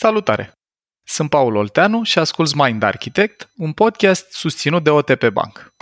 [0.00, 0.52] Salutare!
[1.06, 5.72] Sunt Paul Olteanu și ascult Mind Architect, un podcast susținut de OTP Bank.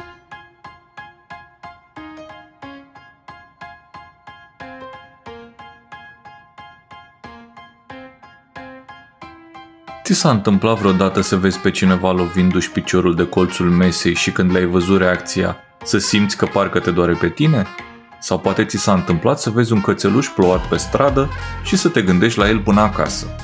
[10.03, 14.53] Ți s-a întâmplat vreodată să vezi pe cineva lovindu-și piciorul de colțul mesei și când
[14.53, 17.67] le-ai văzut reacția, să simți că parcă te doare pe tine?
[18.21, 21.31] Sau poate ți s-a întâmplat să vezi un cățeluș plouat pe stradă
[21.65, 23.37] și să te gândești la el până acasă.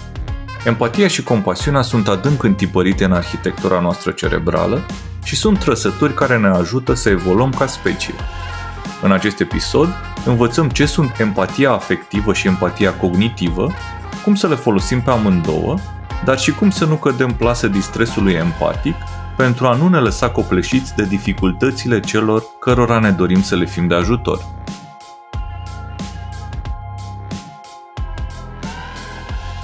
[0.64, 4.80] Empatia și compasiunea sunt adânc întipărite în arhitectura noastră cerebrală
[5.24, 8.14] și sunt trăsături care ne ajută să evoluăm ca specie.
[9.02, 9.88] În acest episod
[10.24, 13.72] învățăm ce sunt empatia afectivă și empatia cognitivă,
[14.24, 15.78] cum să le folosim pe amândouă,
[16.24, 18.94] dar și cum să nu cădem plasă distresului empatic
[19.36, 23.86] pentru a nu ne lăsa copleșiți de dificultățile celor cărora ne dorim să le fim
[23.86, 24.61] de ajutor.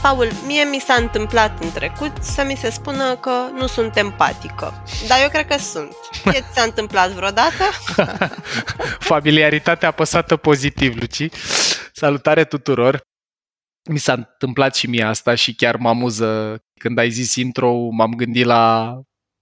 [0.09, 4.83] Paul, mie mi s-a întâmplat în trecut să mi se spună că nu sunt empatică.
[5.09, 5.93] Dar eu cred că sunt.
[6.25, 7.65] Ce ți s-a întâmplat vreodată?
[9.13, 11.29] Familiaritatea apăsată pozitiv, Luci.
[11.93, 13.01] Salutare tuturor!
[13.91, 16.59] Mi s-a întâmplat și mie asta și chiar mă amuză.
[16.81, 18.95] Când ai zis intro, m-am gândit la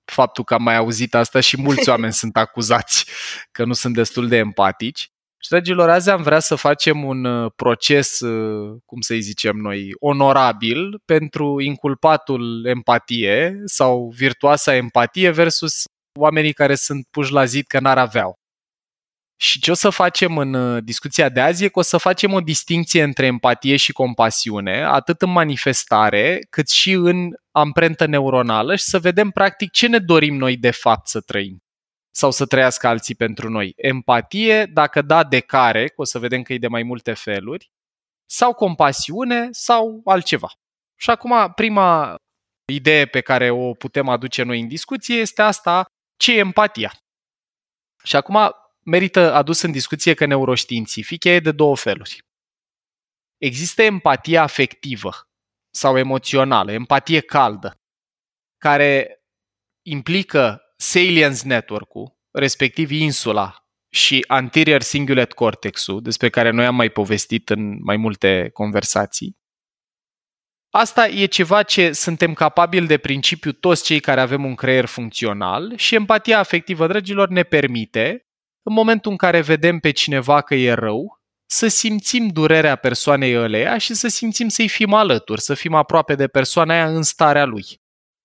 [0.05, 3.06] faptul că am mai auzit asta și mulți oameni sunt acuzați
[3.53, 5.11] că nu sunt destul de empatici.
[5.47, 9.91] Și, dragilor, azi am vrea să facem un uh, proces, uh, cum să-i zicem noi,
[9.98, 15.83] onorabil pentru inculpatul empatie sau virtuoasa empatie versus
[16.19, 18.39] oamenii care sunt puși la zid că n-ar aveau.
[19.36, 22.33] Și ce o să facem în uh, discuția de azi e că o să facem
[22.33, 28.84] o distinție între empatie și compasiune, atât în manifestare, cât și în amprentă neuronală și
[28.84, 31.66] să vedem practic ce ne dorim noi de fapt să trăim
[32.17, 33.72] sau să trăiască alții pentru noi.
[33.77, 37.70] Empatie, dacă da, de care, o să vedem că e de mai multe feluri,
[38.31, 40.50] sau compasiune sau altceva.
[40.98, 42.14] Și acum, prima
[42.73, 45.84] idee pe care o putem aduce noi în discuție este asta,
[46.17, 46.92] ce e empatia?
[48.05, 48.55] Și acum
[48.85, 52.19] merită adus în discuție că neuroștiințific e de două feluri.
[53.36, 55.11] Există empatia afectivă
[55.70, 57.74] sau emoțională, empatie caldă,
[58.58, 59.20] care
[59.86, 67.51] implică Salience Network-ul, respectiv insula și Anterior Cingulate Cortex-ul, despre care noi am mai povestit
[67.51, 69.39] în mai multe conversații.
[70.70, 75.77] Asta e ceva ce suntem capabili de principiu toți cei care avem un creier funcțional
[75.77, 78.27] și empatia afectivă, dragilor, ne permite,
[78.63, 83.79] în momentul în care vedem pe cineva că e rău, să simțim durerea persoanei ăleia
[83.79, 87.64] și să simțim să-i fim alături, să fim aproape de persoana aia în starea lui.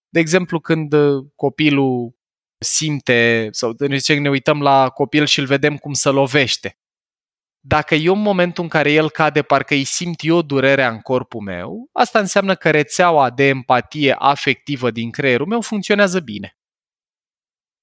[0.09, 0.93] De exemplu, când
[1.35, 2.19] copilul
[2.63, 6.75] simte sau de ne uităm la copil și îl vedem cum să lovește.
[7.63, 11.41] Dacă eu în momentul în care el cade, parcă îi simt eu durerea în corpul
[11.41, 16.57] meu, asta înseamnă că rețeaua de empatie afectivă din creierul meu funcționează bine.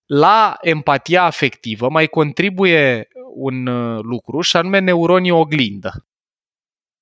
[0.06, 6.06] La empatia afectivă mai contribuie un uh, lucru și anume neuronii oglindă.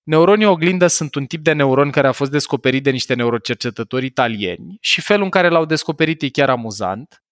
[0.03, 4.77] Neuronii oglindă sunt un tip de neuron care a fost descoperit de niște neurocercetători italieni
[4.81, 7.26] și felul în care l-au descoperit e chiar amuzant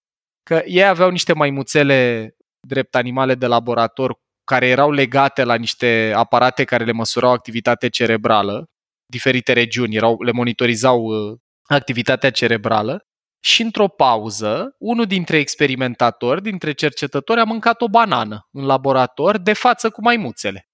[0.45, 2.29] că ei aveau niște maimuțele
[2.59, 8.69] drept animale de laborator care erau legate la niște aparate care le măsurau activitate cerebrală,
[9.05, 13.05] diferite regiuni, erau, le monitorizau uh, activitatea cerebrală
[13.43, 19.53] și într-o pauză, unul dintre experimentatori, dintre cercetători, a mâncat o banană în laborator de
[19.53, 20.69] față cu maimuțele.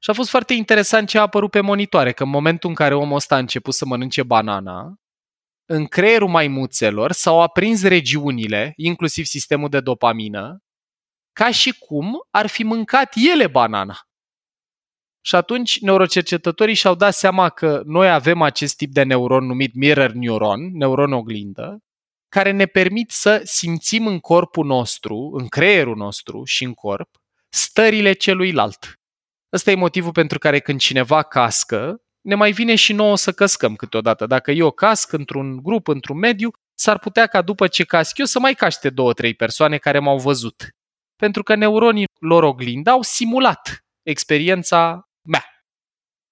[0.00, 2.94] Și a fost foarte interesant ce a apărut pe monitoare, că în momentul în care
[2.94, 4.94] omul ăsta a început să mănânce banana,
[5.70, 10.62] în creierul maimuțelor s-au aprins regiunile, inclusiv sistemul de dopamină,
[11.32, 13.98] ca și cum ar fi mâncat ele banana.
[15.20, 20.10] Și atunci neurocercetătorii și-au dat seama că noi avem acest tip de neuron numit mirror
[20.10, 21.78] neuron, neuron oglindă,
[22.28, 27.08] care ne permit să simțim în corpul nostru, în creierul nostru și în corp,
[27.48, 28.98] stările celuilalt.
[29.52, 33.74] Ăsta e motivul pentru care când cineva cască, ne mai vine și nouă să căscăm
[33.74, 34.26] câteodată.
[34.26, 38.38] Dacă eu casc într-un grup, într-un mediu, s-ar putea ca după ce casc eu să
[38.38, 40.68] mai caște două, trei persoane care m-au văzut.
[41.16, 45.44] Pentru că neuronii lor oglindă au simulat experiența mea.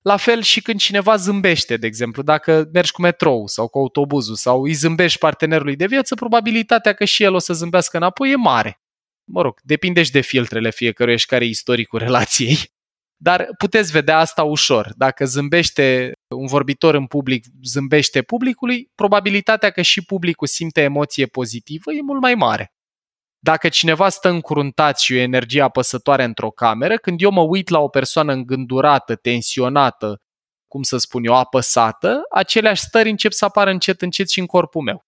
[0.03, 4.35] La fel și când cineva zâmbește, de exemplu, dacă mergi cu metrou sau cu autobuzul
[4.35, 8.37] sau îi zâmbești partenerului de viață, probabilitatea că și el o să zâmbească înapoi e
[8.37, 8.81] mare.
[9.25, 12.75] Mă rog, depinde și de filtrele fiecăruia și care e istoricul relației.
[13.17, 14.93] Dar puteți vedea asta ușor.
[14.97, 21.93] Dacă zâmbește un vorbitor în public, zâmbește publicului, probabilitatea că și publicul simte emoție pozitivă
[21.93, 22.71] e mult mai mare.
[23.39, 27.79] Dacă cineva stă încruntat și o energie apăsătoare într-o cameră, când eu mă uit la
[27.79, 30.21] o persoană îngândurată, tensionată,
[30.67, 34.83] cum să spun eu, apăsată, aceleași stări încep să apară încet, încet și în corpul
[34.83, 35.05] meu.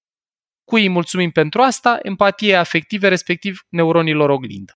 [0.65, 1.99] Cui îi mulțumim pentru asta?
[2.03, 4.73] Empatie afective, respectiv neuronilor oglindă.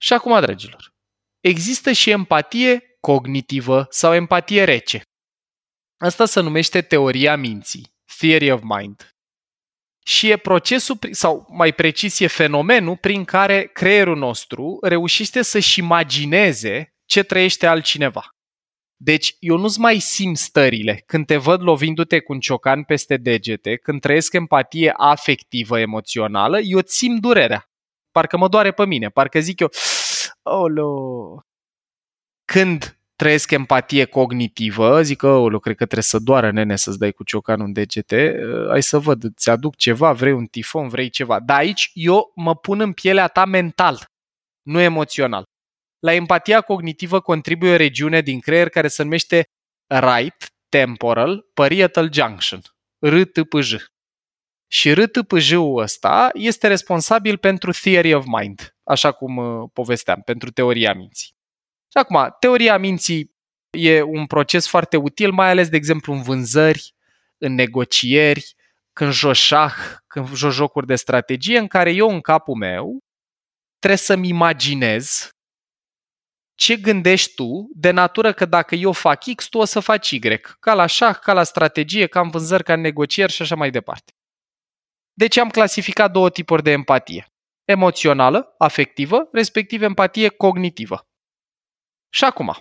[0.00, 0.92] Și acum, dragilor,
[1.40, 5.02] există și empatie cognitivă sau empatie rece.
[5.96, 9.12] Asta se numește teoria minții, theory of mind.
[10.04, 16.94] Și e procesul, sau mai precis, e fenomenul prin care creierul nostru reușește să-și imagineze
[17.04, 18.28] ce trăiește altcineva.
[19.00, 23.76] Deci eu nu-ți mai simt stările când te văd lovindu-te cu un ciocan peste degete,
[23.76, 27.70] când trăiesc empatie afectivă, emoțională, eu simt durerea.
[28.10, 29.70] Parcă mă doare pe mine, parcă zic eu,
[30.48, 31.42] Olo.
[32.44, 37.12] Când trăiesc empatie cognitivă, zic că, oh, cred că trebuie să doară nene să-ți dai
[37.12, 41.10] cu ciocanul în degete, uh, hai să văd, îți aduc ceva, vrei un tifon, vrei
[41.10, 41.40] ceva.
[41.40, 44.04] Dar aici eu mă pun în pielea ta mental,
[44.62, 45.44] nu emoțional.
[45.98, 49.44] La empatia cognitivă contribuie o regiune din creier care se numește
[49.86, 52.60] Right Temporal Parietal Junction,
[53.06, 53.74] RTPJ.
[54.70, 60.94] Și RTPJ-ul ăsta este responsabil pentru Theory of Mind, așa cum uh, povesteam, pentru teoria
[60.94, 61.36] minții.
[61.88, 63.36] Și acum, teoria minții
[63.70, 66.94] e un proces foarte util, mai ales, de exemplu, în vânzări,
[67.38, 68.54] în negocieri,
[68.92, 69.74] când joc șah,
[70.06, 72.98] când joc jocuri de strategie, în care eu, în capul meu,
[73.78, 75.32] trebuie să-mi imaginez
[76.54, 80.20] ce gândești tu de natură că dacă eu fac X, tu o să faci Y.
[80.60, 83.70] Ca la șah, ca la strategie, ca în vânzări, ca în negocieri și așa mai
[83.70, 84.12] departe.
[85.18, 87.26] Deci am clasificat două tipuri de empatie.
[87.64, 91.08] Emoțională, afectivă, respectiv empatie cognitivă.
[92.08, 92.58] Și acum,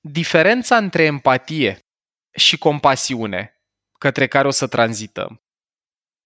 [0.00, 1.78] diferența între empatie
[2.36, 3.62] și compasiune
[3.98, 5.42] către care o să tranzităm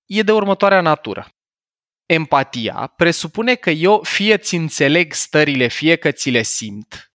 [0.04, 1.28] e de următoarea natură.
[2.08, 7.12] Empatia presupune că eu fie ți înțeleg stările, fie că ți le simt,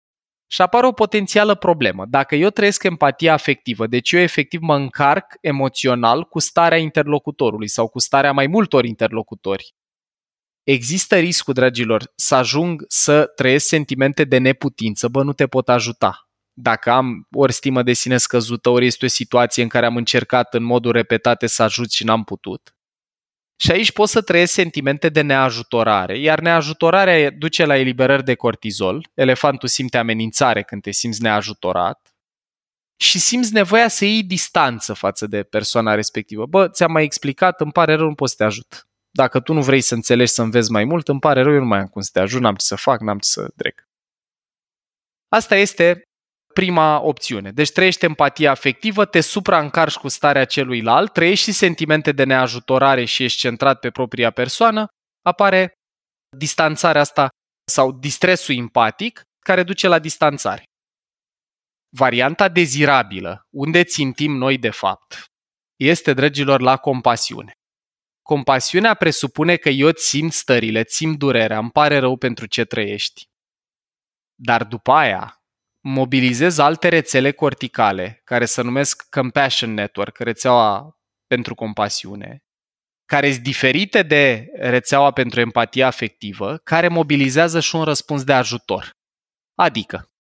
[0.52, 2.06] și apare o potențială problemă.
[2.10, 7.88] Dacă eu trăiesc empatia afectivă, deci eu efectiv mă încarc emoțional cu starea interlocutorului sau
[7.88, 9.76] cu starea mai multor interlocutori,
[10.64, 16.30] există riscul, dragilor, să ajung să trăiesc sentimente de neputință, bă, nu te pot ajuta.
[16.54, 20.54] Dacă am ori stimă de sine scăzută, ori este o situație în care am încercat
[20.54, 22.76] în moduri repetate să ajut și n-am putut.
[23.62, 29.10] Și aici pot să trăiesc sentimente de neajutorare, iar neajutorarea duce la eliberări de cortizol.
[29.14, 32.16] Elefantul simte amenințare când te simți neajutorat
[32.96, 36.46] și simți nevoia să iei distanță față de persoana respectivă.
[36.46, 38.88] Bă, ți-am mai explicat, îmi pare rău, nu pot să te ajut.
[39.10, 41.66] Dacă tu nu vrei să înțelegi, să înveți mai mult, îmi pare rău, eu nu
[41.66, 43.88] mai am cum să te ajut, n-am ce să fac, n-am ce să trec.
[45.28, 46.02] Asta este
[46.54, 47.52] prima opțiune.
[47.52, 53.24] Deci trăiești empatia afectivă, te supraîncarci cu starea celuilalt, trăiești și sentimente de neajutorare și
[53.24, 54.88] ești centrat pe propria persoană,
[55.26, 55.74] apare
[56.38, 57.30] distanțarea asta
[57.72, 60.64] sau distresul empatic care duce la distanțare.
[61.98, 65.24] Varianta dezirabilă, unde țintim noi de fapt,
[65.80, 67.52] este, dragilor, la compasiune.
[68.22, 73.24] Compasiunea presupune că eu simt stările, simt durerea, îmi pare rău pentru ce trăiești.
[74.36, 75.41] Dar după aia
[75.82, 80.98] mobilizez alte rețele corticale, care se numesc Compassion Network, rețeaua
[81.28, 82.44] pentru compasiune,
[83.06, 88.98] care sunt diferite de rețeaua pentru empatie afectivă, care mobilizează și un răspuns de ajutor.
[89.56, 90.12] Adică,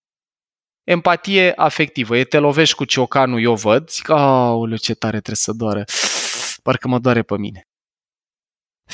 [0.83, 5.51] empatie afectivă, e te lovești cu ciocanul, eu văd, zic, aoleu, ce tare trebuie să
[5.51, 5.83] doară,
[6.63, 7.67] parcă mă doare pe mine.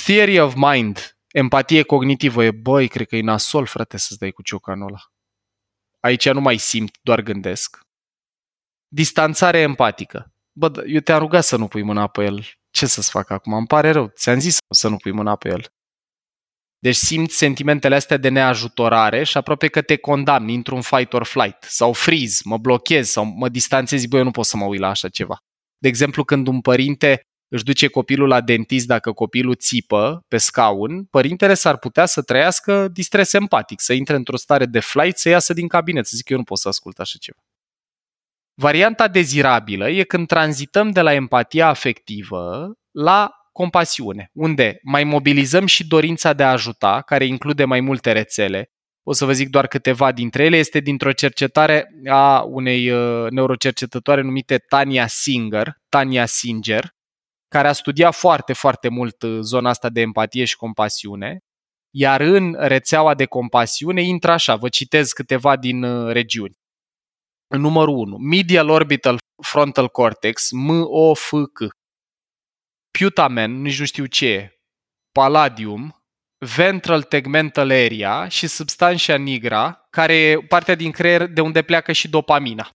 [0.05, 4.41] Theory of mind, empatie cognitivă, e băi, cred că e nasol, frate, să-ți dai cu
[4.41, 4.99] ciocanul ăla.
[6.07, 7.79] Aici nu mai simt, doar gândesc.
[8.87, 10.33] Distanțare empatică.
[10.51, 12.45] Bă, eu te-am rugat să nu pui mâna pe el.
[12.69, 13.53] Ce să-ți fac acum?
[13.53, 14.07] Îmi pare rău.
[14.07, 15.65] Ți-am zis să nu pui mâna pe el.
[16.79, 21.23] Deci simt sentimentele astea de neajutorare și aproape că te condamn, intru în fight or
[21.23, 24.79] flight sau freeze, mă blochez sau mă distanțez, băi, eu nu pot să mă uit
[24.79, 25.37] la așa ceva.
[25.77, 31.03] De exemplu, când un părinte își duce copilul la dentist dacă copilul țipă pe scaun,
[31.03, 35.53] părintele s-ar putea să trăiască distres empatic, să intre într-o stare de flight, să iasă
[35.53, 37.39] din cabinet, să zic eu nu pot să ascult așa ceva.
[38.53, 45.87] Varianta dezirabilă e când tranzităm de la empatia afectivă la compasiune, unde mai mobilizăm și
[45.87, 48.71] dorința de a ajuta, care include mai multe rețele.
[49.03, 50.57] O să vă zic doar câteva dintre ele.
[50.57, 56.95] Este dintr-o cercetare a unei uh, neurocercetătoare numite Tania Singer, Tania Singer,
[57.47, 61.39] care a studiat foarte, foarte mult uh, zona asta de empatie și compasiune,
[61.95, 66.57] iar în rețeaua de compasiune intră așa, vă citez câteva din uh, regiuni.
[67.47, 68.17] Numărul 1.
[68.17, 71.67] Medial Orbital Frontal Cortex, MOFC.
[72.91, 74.51] Putamen, nici nu știu ce e.
[75.11, 76.03] Palladium,
[76.55, 82.09] Ventral Tegmental Area și substantia nigra, care e partea din creier de unde pleacă și
[82.09, 82.69] dopamina.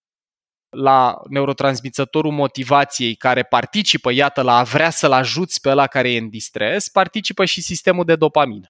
[0.76, 6.18] La neurotransmițătorul motivației care participă, iată, la a vrea să-l ajuți pe ăla care e
[6.18, 8.66] în distres, participă și sistemul de dopamină.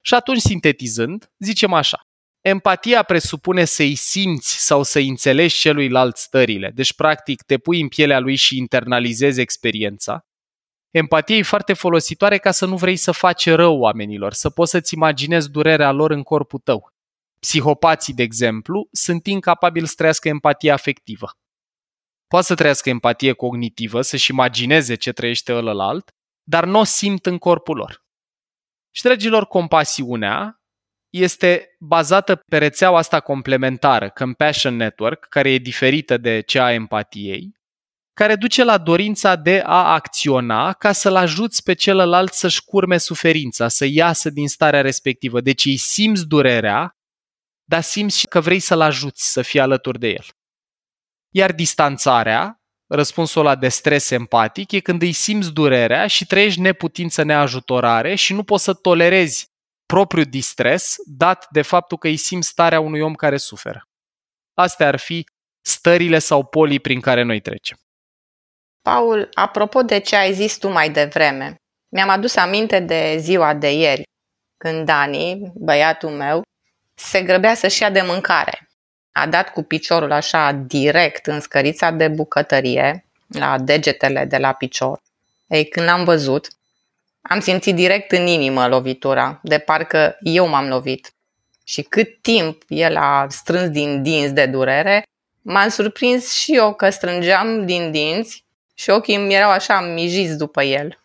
[0.00, 2.00] Și atunci, sintetizând, zicem așa.
[2.40, 6.70] Empatia presupune să-i simți sau să-i înțelegi celuilalt stările.
[6.74, 10.26] Deci, practic, te pui în pielea lui și internalizezi experiența.
[10.90, 14.94] Empatia e foarte folositoare ca să nu vrei să faci rău oamenilor, să poți să-ți
[14.94, 16.92] imaginezi durerea lor în corpul tău.
[17.40, 21.30] Psihopații, de exemplu, sunt incapabili să trăiască empatie afectivă.
[22.26, 26.10] Poate să trăiască empatie cognitivă, să-și imagineze ce trăiește ălălalt,
[26.42, 28.04] dar nu o simt în corpul lor.
[28.94, 30.62] Și, dragilor, compasiunea
[31.12, 37.56] este bazată pe rețeaua asta complementară, Compassion Network, care e diferită de cea a empatiei,
[38.14, 43.68] care duce la dorința de a acționa ca să-l ajuți pe celălalt să-și curme suferința,
[43.68, 45.40] să iasă din starea respectivă.
[45.40, 46.97] Deci îi simți durerea,
[47.68, 50.24] dar simți și că vrei să-l ajuți să fie alături de el.
[51.34, 57.22] Iar distanțarea, răspunsul la de stres empatic, e când îi simți durerea și trăiești neputință,
[57.22, 59.46] neajutorare și nu poți să tolerezi
[59.86, 63.82] propriul distres, dat de faptul că îi simți starea unui om care suferă.
[64.54, 65.24] Astea ar fi
[65.64, 67.76] stările sau polii prin care noi trecem.
[68.82, 71.56] Paul, apropo de ce ai zis tu mai devreme,
[71.94, 74.02] mi-am adus aminte de ziua de ieri,
[74.56, 76.42] când Dani, băiatul meu,
[76.98, 78.68] se grăbea să-și ia de mâncare.
[79.12, 85.00] A dat cu piciorul așa direct în scărița de bucătărie, la degetele de la picior.
[85.46, 86.48] Ei, când am văzut,
[87.22, 91.12] am simțit direct în inimă lovitura, de parcă eu m-am lovit.
[91.64, 95.02] Și cât timp el a strâns din dinți de durere,
[95.42, 100.62] m-am surprins și eu că strângeam din dinți și ochii mi erau așa mijiți după
[100.62, 100.98] el.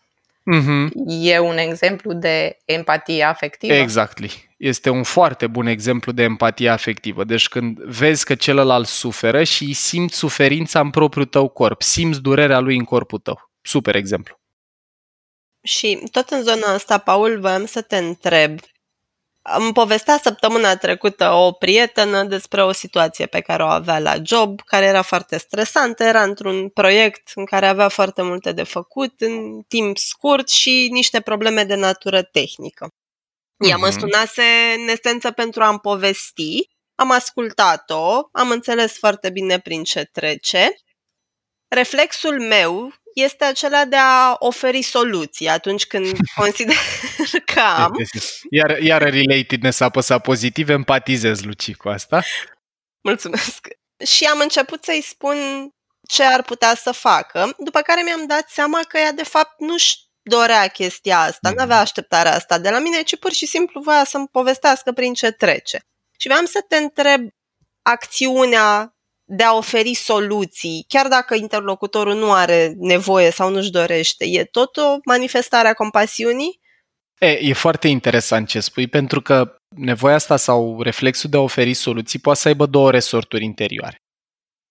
[0.54, 0.88] Mm-hmm.
[1.06, 3.72] E un exemplu de empatie afectivă?
[3.72, 4.53] Exactly.
[4.64, 7.24] Este un foarte bun exemplu de empatie afectivă.
[7.24, 12.58] Deci când vezi că celălalt suferă și simți suferința în propriul tău corp, simți durerea
[12.58, 13.50] lui în corpul tău.
[13.62, 14.40] Super exemplu.
[15.62, 18.58] Și tot în zona asta, Paul, voiam să te întreb.
[19.42, 24.60] Îmi povestea săptămâna trecută o prietenă despre o situație pe care o avea la job,
[24.60, 29.62] care era foarte stresantă, era într-un proiect în care avea foarte multe de făcut în
[29.68, 32.88] timp scurt și niște probleme de natură tehnică.
[33.56, 33.98] Ea mă mhm.
[33.98, 34.42] sunase
[34.76, 40.76] în esență pentru a-mi povesti, am ascultat-o, am înțeles foarte bine prin ce trece.
[41.68, 46.74] Reflexul meu este acela de a oferi soluții atunci când consider
[47.44, 47.92] că am.
[48.50, 52.22] Iar, iar relatedness apăsa pozitiv, empatizez, Luci, cu asta.
[53.00, 53.68] Mulțumesc.
[54.06, 55.36] Și am început să-i spun
[56.08, 59.96] ce ar putea să facă, după care mi-am dat seama că ea de fapt nu-și
[60.24, 61.54] dorea chestia asta, mm.
[61.56, 65.14] nu avea așteptarea asta de la mine, ci pur și simplu voia să-mi povestească prin
[65.14, 65.78] ce trece.
[66.18, 67.28] Și vreau să te întreb
[67.82, 74.44] acțiunea de a oferi soluții, chiar dacă interlocutorul nu are nevoie sau nu-și dorește, e
[74.44, 76.60] tot o manifestare a compasiunii?
[77.18, 81.74] E, e foarte interesant ce spui, pentru că nevoia asta sau reflexul de a oferi
[81.74, 83.96] soluții poate să aibă două resorturi interioare.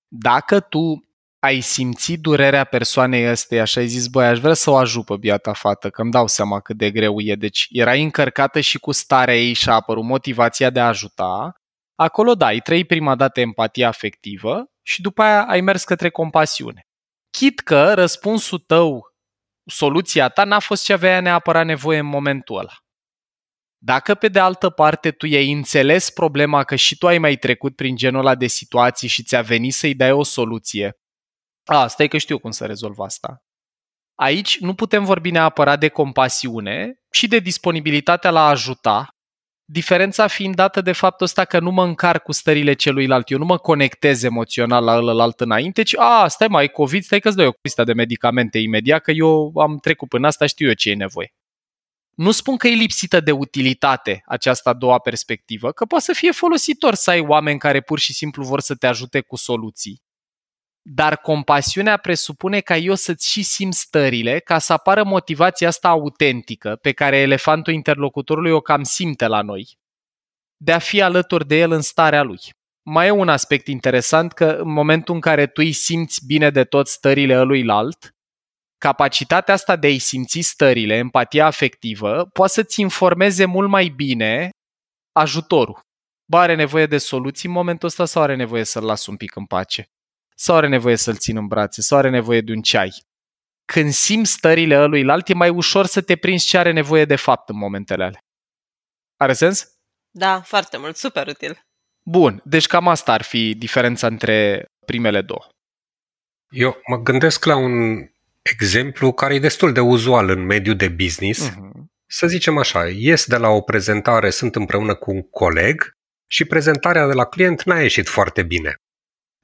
[0.08, 1.13] Dacă tu
[1.44, 5.18] ai simțit durerea persoanei ăsteia și ai zis, băi, aș vrea să o ajut pe
[5.18, 7.36] biata fată, că îmi dau seama cât de greu e.
[7.36, 11.54] Deci erai încărcată și cu starea ei și a apărut motivația de a ajuta,
[11.96, 16.88] Acolo, da, ai trăit prima dată empatia afectivă și după aia ai mers către compasiune.
[17.30, 19.14] Chit că răspunsul tău,
[19.66, 22.74] soluția ta n-a fost ce avea neapărat nevoie în momentul ăla.
[23.78, 27.76] Dacă pe de altă parte tu i-ai înțeles problema că și tu ai mai trecut
[27.76, 30.98] prin genul ăla de situații și ți-a venit să-i dai o soluție,
[31.64, 33.44] a, stai că știu cum să rezolv asta.
[34.16, 39.14] Aici nu putem vorbi neapărat de compasiune, și de disponibilitatea la a ajuta
[39.66, 43.46] Diferența fiind dată de faptul ăsta că nu mă încarc cu stările celuilalt, eu nu
[43.46, 47.52] mă conectez emoțional la ălălalt înainte, ci, a, stai mai, COVID, stai că-ți dai o
[47.62, 51.34] listă de medicamente imediat, că eu am trecut până asta, știu eu ce e nevoie.
[52.16, 56.32] Nu spun că e lipsită de utilitate această a doua perspectivă, că poate să fie
[56.32, 60.02] folositor să ai oameni care pur și simplu vor să te ajute cu soluții.
[60.86, 66.76] Dar compasiunea presupune ca eu să-ți și simt stările ca să apară motivația asta autentică
[66.82, 69.78] pe care elefantul interlocutorului o cam simte la noi,
[70.58, 72.40] de a fi alături de el în starea lui.
[72.86, 76.64] Mai e un aspect interesant că în momentul în care tu îi simți bine de
[76.64, 78.16] tot stările ăluilalt,
[78.78, 84.50] capacitatea asta de a-i simți stările, empatia afectivă, poate să-ți informeze mult mai bine
[85.12, 85.80] ajutorul.
[86.32, 89.36] Ba are nevoie de soluții în momentul ăsta sau are nevoie să-l las un pic
[89.36, 89.88] în pace?
[90.36, 92.92] Sau are nevoie să-l țin în brațe, sau are nevoie de un ceai.
[93.66, 97.50] Când simți stările ăluilalt, e mai ușor să te prinzi ce are nevoie de fapt
[97.50, 98.20] în momentele alea.
[99.18, 99.68] Are sens?
[100.12, 101.60] Da, foarte mult, super util.
[102.06, 105.48] Bun, deci cam asta ar fi diferența între primele două.
[106.50, 108.06] Eu mă gândesc la un
[108.42, 111.50] exemplu care e destul de uzual în mediul de business.
[111.50, 111.72] Uh-huh.
[112.06, 115.92] Să zicem așa, ies de la o prezentare, sunt împreună cu un coleg
[116.28, 118.76] și prezentarea de la client n-a ieșit foarte bine.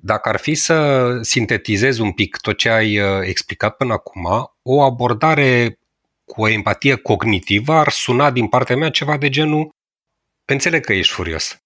[0.01, 4.81] Dacă ar fi să sintetizez un pic tot ce ai uh, explicat până acum, o
[4.81, 5.79] abordare
[6.25, 9.77] cu o empatie cognitivă ar suna din partea mea ceva de genul
[10.45, 11.61] Înțeleg că ești furios.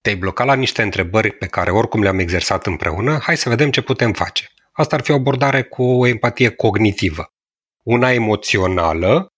[0.00, 3.80] Te-ai blocat la niște întrebări pe care oricum le-am exersat împreună, hai să vedem ce
[3.80, 4.48] putem face.
[4.72, 7.32] Asta ar fi o abordare cu o empatie cognitivă.
[7.82, 9.32] Una emoțională,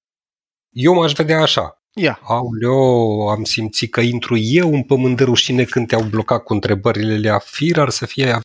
[0.71, 1.84] eu m-aș vedea așa.
[1.95, 2.21] Ia.
[2.23, 7.15] Aoleo, am simțit că intru eu în pământ de rușine când te-au blocat cu întrebările
[7.15, 7.39] alea.
[7.39, 8.41] Fir ar să fie...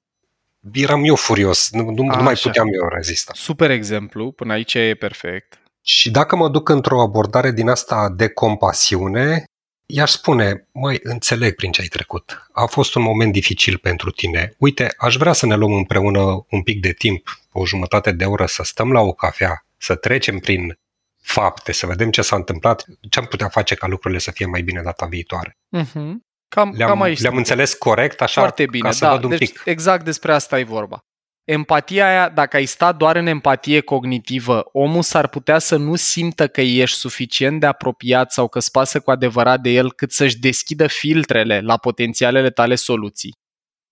[0.73, 3.31] Eram eu furios, nu, nu, nu mai puteam eu rezista.
[3.35, 5.61] Super exemplu, până aici e perfect.
[5.81, 9.43] Și dacă mă duc într-o abordare din asta de compasiune,
[9.85, 12.47] i-aș spune, măi, înțeleg prin ce ai trecut.
[12.51, 14.53] A fost un moment dificil pentru tine.
[14.57, 18.45] Uite, aș vrea să ne luăm împreună un pic de timp, o jumătate de oră,
[18.45, 20.78] să stăm la o cafea, să trecem prin
[21.21, 24.61] fapte, să vedem ce s-a întâmplat, ce am putea face ca lucrurile să fie mai
[24.61, 25.57] bine data viitoare.
[25.77, 26.13] Uh-huh.
[26.47, 29.11] Cam, le-am, cam aici le-am înțeles corect, așa, Foarte bine, ca să da.
[29.11, 29.61] văd un deci, pic.
[29.65, 31.03] Exact despre asta e vorba.
[31.43, 36.47] Empatia aia, dacă ai sta doar în empatie cognitivă, omul s-ar putea să nu simtă
[36.47, 40.87] că ești suficient de apropiat sau că spasă cu adevărat de el cât să-și deschidă
[40.87, 43.33] filtrele la potențialele tale soluții.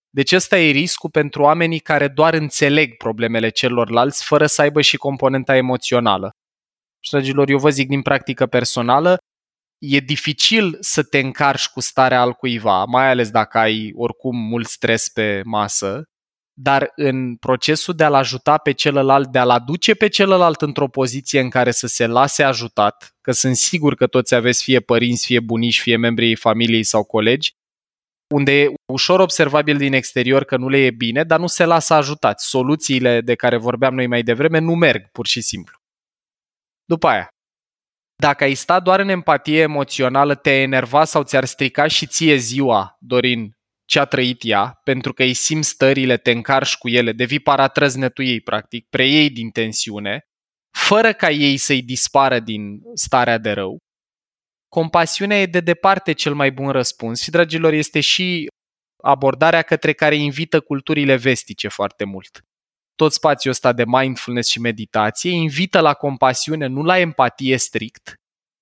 [0.09, 4.97] Deci ăsta e riscul pentru oamenii care doar înțeleg problemele celorlalți fără să aibă și
[4.97, 6.29] componenta emoțională.
[7.07, 9.17] Și, dragilor, eu vă zic din practică personală,
[9.77, 14.67] e dificil să te încarci cu starea al cuiva, mai ales dacă ai oricum mult
[14.67, 16.03] stres pe masă,
[16.59, 21.39] dar în procesul de a-l ajuta pe celălalt, de a-l aduce pe celălalt într-o poziție
[21.39, 25.39] în care să se lase ajutat, că sunt sigur că toți aveți fie părinți, fie
[25.39, 27.51] bunici, fie membrii familiei sau colegi,
[28.33, 31.93] unde e ușor observabil din exterior că nu le e bine, dar nu se lasă
[31.93, 32.47] ajutați.
[32.47, 35.77] Soluțiile de care vorbeam noi mai devreme nu merg, pur și simplu.
[36.87, 37.27] După aia,
[38.15, 42.95] dacă ai sta doar în empatie emoțională, te enerva sau ți-ar strica și ție ziua,
[42.99, 43.51] Dorin,
[43.85, 48.25] ce a trăit ea, pentru că îi simți stările, te încarci cu ele, devii paratrăznetul
[48.25, 50.21] ei, practic, preiei din tensiune,
[50.77, 53.77] fără ca ei să-i dispară din starea de rău.
[54.67, 58.47] Compasiunea e de departe cel mai bun răspuns și, dragilor, este și
[59.03, 62.41] abordarea către care invită culturile vestice foarte mult.
[62.97, 68.13] Tot spațiul ăsta de mindfulness și meditație invită la compasiune, nu la empatie strict,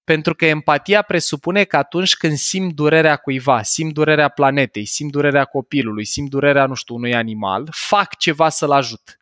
[0.03, 5.45] pentru că empatia presupune că atunci când simt durerea cuiva, simt durerea planetei, simt durerea
[5.45, 9.17] copilului, simt durerea, nu știu, unui animal, fac ceva să-l ajut.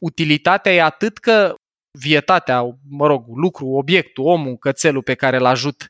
[0.00, 1.54] Utilitatea e atât că
[1.98, 5.86] vietatea, mă rog, lucru, obiectul, omul, cățelul pe care îl ajut,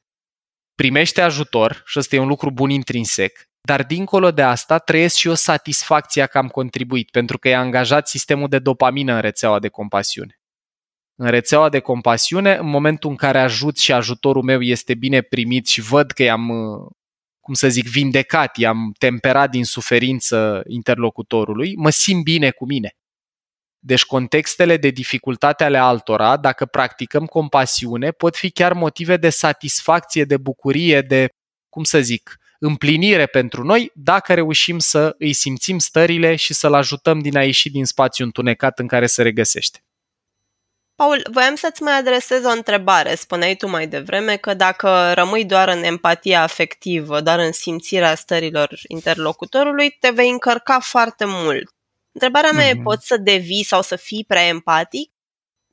[0.75, 5.29] primește ajutor și ăsta e un lucru bun intrinsec, dar dincolo de asta trăiesc și
[5.29, 9.69] o satisfacție că am contribuit, pentru că e angajat sistemul de dopamină în rețeaua de
[9.69, 10.37] compasiune
[11.23, 15.67] în rețeaua de compasiune, în momentul în care ajut și ajutorul meu este bine primit
[15.67, 16.49] și văd că i-am,
[17.41, 22.91] cum să zic, vindecat, i-am temperat din suferință interlocutorului, mă simt bine cu mine.
[23.79, 30.25] Deci contextele de dificultate ale altora, dacă practicăm compasiune, pot fi chiar motive de satisfacție,
[30.25, 31.29] de bucurie, de,
[31.69, 37.19] cum să zic, împlinire pentru noi, dacă reușim să îi simțim stările și să-l ajutăm
[37.19, 39.85] din a ieși din spațiul întunecat în care se regăsește.
[40.95, 43.15] Paul, voiam să-ți mai adresez o întrebare.
[43.15, 48.79] Spuneai tu mai devreme că dacă rămâi doar în empatia afectivă, doar în simțirea stărilor
[48.89, 51.75] interlocutorului, te vei încărca foarte mult.
[52.13, 52.79] Întrebarea mea mm-hmm.
[52.79, 55.12] e, poți să devii sau să fii prea empatic?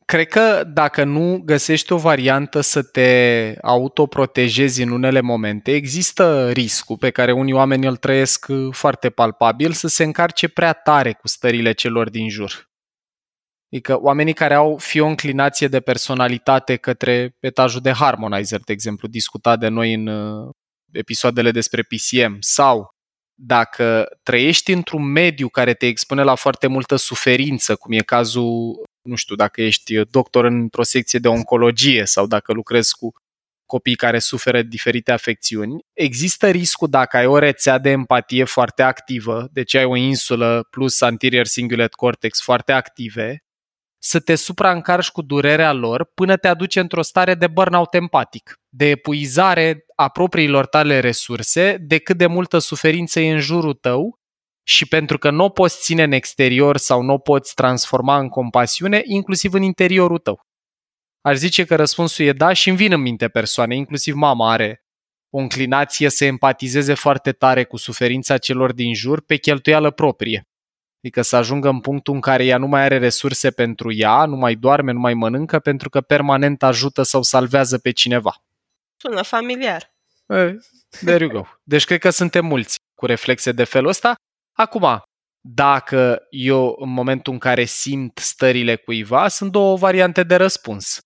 [0.09, 6.97] Cred că dacă nu găsești o variantă să te autoprotejezi în unele momente, există riscul
[6.97, 11.71] pe care unii oameni îl trăiesc foarte palpabil să se încarce prea tare cu stările
[11.71, 12.69] celor din jur.
[13.71, 19.07] Adică oamenii care au fie o înclinație de personalitate către etajul de harmonizer, de exemplu,
[19.07, 20.49] discutat de noi în uh,
[20.91, 22.89] episoadele despre PCM, sau
[23.41, 29.15] dacă trăiești într-un mediu care te expune la foarte multă suferință, cum e cazul, nu
[29.15, 33.13] știu, dacă ești doctor într-o secție de oncologie sau dacă lucrezi cu
[33.65, 39.47] copii care suferă diferite afecțiuni, există riscul dacă ai o rețea de empatie foarte activă,
[39.51, 43.43] deci ai o insulă plus anterior cingulate cortex foarte active,
[44.01, 48.85] să te supraîncarci cu durerea lor până te aduce într-o stare de burnout empatic, de
[48.85, 54.18] epuizare a propriilor tale resurse, de cât de multă suferință e în jurul tău
[54.69, 58.29] și pentru că nu o poți ține în exterior sau nu o poți transforma în
[58.29, 60.47] compasiune, inclusiv în interiorul tău.
[61.21, 64.85] Aș zice că răspunsul e da și îmi vin în minte persoane, inclusiv mama are
[65.29, 70.47] o înclinație să empatizeze foarte tare cu suferința celor din jur pe cheltuială proprie.
[70.97, 74.35] Adică să ajungă în punctul în care ea nu mai are resurse pentru ea, nu
[74.35, 78.43] mai doarme, nu mai mănâncă, pentru că permanent ajută sau salvează pe cineva.
[78.97, 79.93] Sună familiar.
[80.25, 80.53] Eh,
[80.89, 81.45] there you go.
[81.63, 84.13] Deci cred că suntem mulți cu reflexe de felul ăsta.
[84.59, 85.01] Acum,
[85.41, 90.99] dacă eu în momentul în care simt stările cuiva, sunt două variante de răspuns.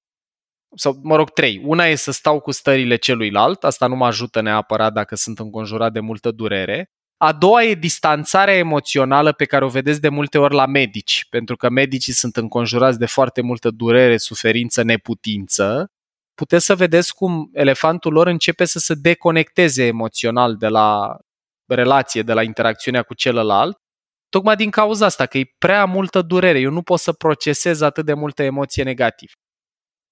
[0.75, 1.61] Sau, mă rog, trei.
[1.65, 5.91] Una e să stau cu stările celuilalt, asta nu mă ajută neapărat dacă sunt înconjurat
[5.91, 6.91] de multă durere.
[7.17, 11.55] A doua e distanțarea emoțională pe care o vedeți de multe ori la medici, pentru
[11.55, 15.91] că medicii sunt înconjurați de foarte multă durere, suferință, neputință.
[16.33, 21.17] Puteți să vedeți cum elefantul lor începe să se deconecteze emoțional de la
[21.65, 23.78] relație, de la interacțiunea cu celălalt,
[24.30, 26.60] tocmai din cauza asta, că e prea multă durere.
[26.60, 29.32] Eu nu pot să procesez atât de multă emoție negativă.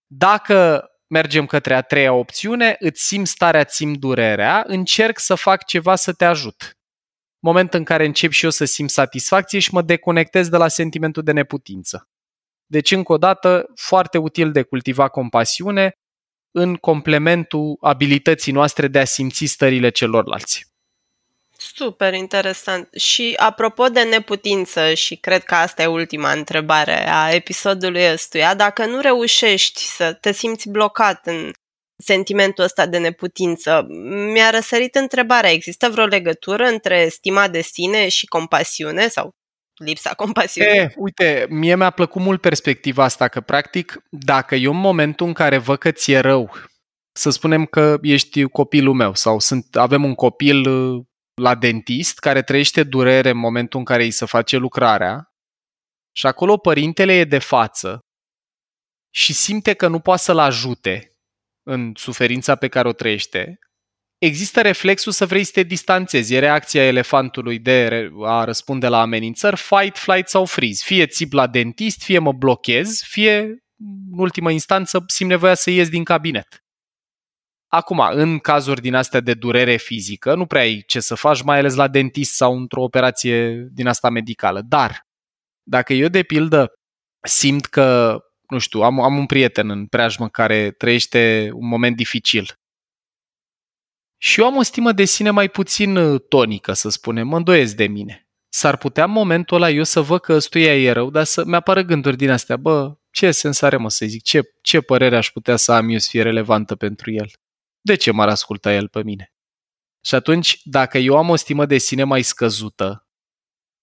[0.07, 5.95] Dacă mergem către a treia opțiune, îți simți starea, simt durerea, încerc să fac ceva
[5.95, 6.75] să te ajut
[7.41, 11.23] moment în care încep și eu să simt satisfacție și mă deconectez de la sentimentul
[11.23, 12.09] de neputință.
[12.65, 15.91] Deci, încă o dată, foarte util de cultiva compasiune
[16.51, 20.70] în complementul abilității noastre de a simți stările celorlalți.
[21.63, 22.89] Super interesant.
[22.93, 28.85] Și apropo de neputință, și cred că asta e ultima întrebare a episodului ăstuia, dacă
[28.85, 31.51] nu reușești să te simți blocat în
[31.97, 33.85] sentimentul ăsta de neputință.
[34.33, 39.29] Mi-a răsărit întrebarea, există vreo legătură între stima de sine și compasiune sau
[39.83, 40.71] lipsa compasiunii?
[40.71, 45.33] E, uite, mie mi-a plăcut mult perspectiva asta, că practic, dacă eu în momentul în
[45.33, 46.51] care văd că ți-e rău,
[47.11, 51.05] să spunem că ești copilul meu sau sunt, avem un copil uh,
[51.41, 55.25] la dentist care trăiește durere în momentul în care îi se face lucrarea
[56.15, 57.99] și acolo părintele e de față
[59.13, 61.11] și simte că nu poate să-l ajute
[61.63, 63.59] în suferința pe care o trăiește,
[64.17, 66.33] există reflexul să vrei să te distanțezi.
[66.33, 70.83] E reacția elefantului de a răspunde la amenințări, fight, flight sau freeze.
[70.85, 73.39] Fie țip la dentist, fie mă blochez, fie,
[74.11, 76.63] în ultimă instanță, simt nevoia să ies din cabinet.
[77.73, 81.57] Acum, în cazuri din astea de durere fizică, nu prea ai ce să faci, mai
[81.57, 84.61] ales la dentist sau într-o operație din asta medicală.
[84.61, 85.07] Dar,
[85.63, 86.73] dacă eu, de pildă,
[87.27, 92.59] simt că nu știu, am, am un prieten în preajmă care trăiește un moment dificil.
[94.17, 97.75] Și eu am o stimă de sine mai puțin uh, tonică, să spunem, mă îndoiesc
[97.75, 98.27] de mine.
[98.49, 101.81] S-ar putea în momentul ăla eu să văd că ăstuia e rău, dar să mi-apară
[101.81, 105.55] gânduri din astea, bă, ce sens are mă să zic, ce, ce părere aș putea
[105.55, 107.31] să am eu să fie relevantă pentru el?
[107.81, 109.33] De ce m-ar asculta el pe mine?
[110.05, 113.07] Și atunci, dacă eu am o stimă de sine mai scăzută,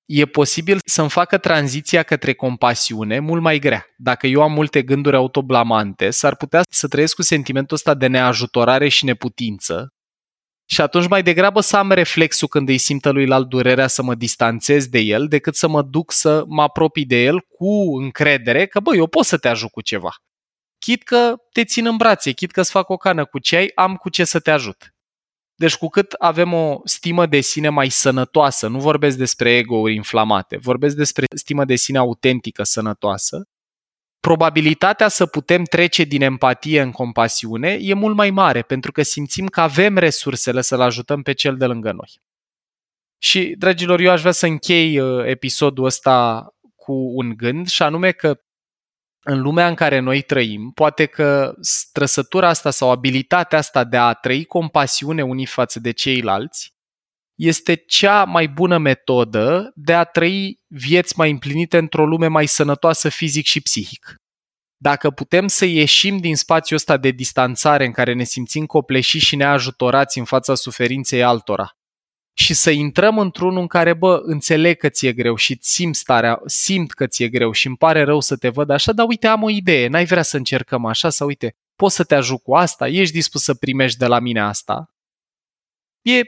[0.04, 3.86] e posibil să-mi facă tranziția către compasiune mult mai grea.
[3.96, 8.88] Dacă eu am multe gânduri autoblamante, s-ar putea să trăiesc cu sentimentul ăsta de neajutorare
[8.88, 9.92] și neputință
[10.70, 14.14] și atunci mai degrabă să am reflexul când îi simtă lui alt durerea să mă
[14.14, 18.80] distanțez de el decât să mă duc să mă apropii de el cu încredere că,
[18.80, 20.10] bă, eu pot să te ajut cu ceva.
[20.78, 23.96] Chit că te țin în brațe, chit că îți fac o cană cu ceai, am
[23.96, 24.94] cu ce să te ajut.
[25.54, 30.56] Deci cu cât avem o stimă de sine mai sănătoasă, nu vorbesc despre ego-uri inflamate,
[30.56, 33.48] vorbesc despre stimă de sine autentică, sănătoasă,
[34.20, 39.46] probabilitatea să putem trece din empatie în compasiune e mult mai mare, pentru că simțim
[39.46, 42.20] că avem resursele să-l ajutăm pe cel de lângă noi.
[43.18, 48.10] Și, dragilor, eu aș vrea să închei uh, episodul ăsta cu un gând, și anume
[48.10, 48.40] că
[49.30, 51.54] în lumea în care noi trăim, poate că
[51.92, 56.72] trăsătura asta sau abilitatea asta de a trăi compasiune unii față de ceilalți
[57.38, 63.08] este cea mai bună metodă de a trăi vieți mai împlinite într-o lume mai sănătoasă
[63.08, 64.14] fizic și psihic.
[64.76, 69.36] Dacă putem să ieșim din spațiul ăsta de distanțare în care ne simțim copleșiți și
[69.36, 71.77] neajutorați în fața suferinței altora,
[72.40, 76.92] și să intrăm într-unul în care, bă, înțeleg că ți-e greu și simt starea, simt
[76.92, 79.50] că ți-e greu și îmi pare rău să te văd așa, dar uite, am o
[79.50, 83.14] idee, n-ai vrea să încercăm așa sau uite, pot să te ajut cu asta, ești
[83.14, 84.92] dispus să primești de la mine asta.
[86.02, 86.20] E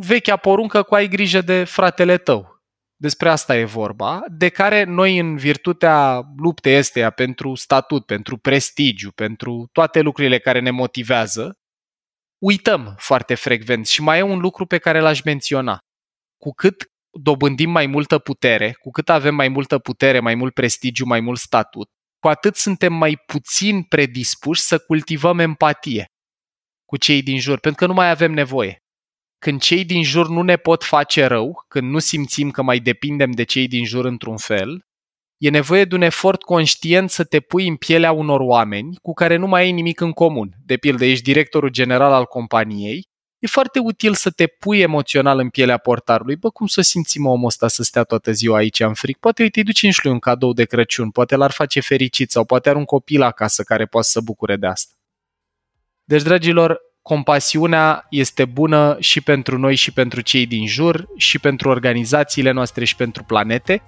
[0.00, 2.62] vechea poruncă cu ai grijă de fratele tău.
[2.96, 9.10] Despre asta e vorba, de care noi în virtutea luptei esteia pentru statut, pentru prestigiu,
[9.10, 11.59] pentru toate lucrurile care ne motivează,
[12.40, 15.78] uităm foarte frecvent și mai e un lucru pe care l-aș menționa.
[16.36, 21.04] Cu cât dobândim mai multă putere, cu cât avem mai multă putere, mai mult prestigiu,
[21.04, 26.06] mai mult statut, cu atât suntem mai puțin predispuși să cultivăm empatie
[26.84, 28.78] cu cei din jur, pentru că nu mai avem nevoie.
[29.38, 33.30] Când cei din jur nu ne pot face rău, când nu simțim că mai depindem
[33.30, 34.84] de cei din jur într-un fel,
[35.40, 39.36] E nevoie de un efort conștient să te pui în pielea unor oameni cu care
[39.36, 40.50] nu mai ai nimic în comun.
[40.66, 43.08] De pildă, ești directorul general al companiei
[43.40, 46.36] e foarte util să te pui emoțional în pielea portarului.
[46.36, 49.18] Bă, cum să simțim omul ăsta să stea toată ziua aici în fric?
[49.18, 52.44] Poate uite, îi duci și lui un cadou de Crăciun, poate l-ar face fericit sau
[52.44, 54.94] poate are un copil acasă care poate să bucure de asta.
[56.04, 61.68] Deci, dragilor, compasiunea este bună și pentru noi și pentru cei din jur și pentru
[61.68, 63.82] organizațiile noastre și pentru planete.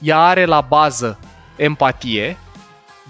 [0.00, 1.18] Ea are la bază
[1.56, 2.36] empatie,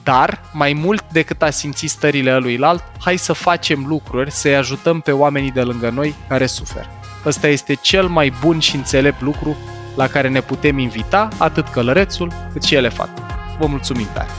[0.02, 5.12] dar, mai mult decât a simți stările ăluilalt, hai să facem lucruri, să-i ajutăm pe
[5.12, 6.88] oamenii de lângă noi care suferă.
[7.26, 9.56] Ăsta este cel mai bun și înțelept lucru
[9.96, 13.24] la care ne putem invita atât călărețul cât și elefantul.
[13.58, 14.30] Vă mulțumim tare!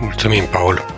[0.00, 0.97] Mulțumim, Paul!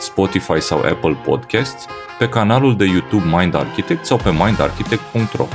[0.00, 1.86] Spotify sau Apple Podcasts,
[2.18, 5.46] pe canalul de YouTube Mind Architect sau pe mindarchitect.ro.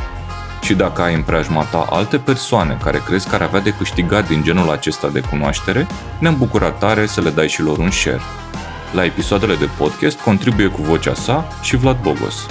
[0.61, 4.27] Și dacă ai în preajma ta alte persoane care crezi că ar avea de câștigat
[4.27, 5.87] din genul acesta de cunoaștere,
[6.19, 8.21] ne-am bucurat tare să le dai și lor un share.
[8.93, 12.45] La episoadele de podcast contribuie cu vocea sa și Vlad Bogos.